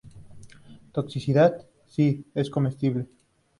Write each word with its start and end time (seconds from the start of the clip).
Toxicidad: 0.93 1.63
Si 1.85 2.25
es 2.33 2.49
comestible 2.49 3.07